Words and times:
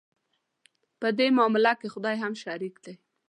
په 0.99 1.07
دې 1.17 1.27
معامله 1.37 1.73
کې 1.79 1.87
خدای 1.93 2.15
هم 2.23 2.33
شریک 2.43 2.75
دی. 2.85 2.93